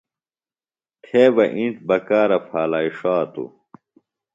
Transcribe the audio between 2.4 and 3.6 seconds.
پھالائی ݜاتوۡ۔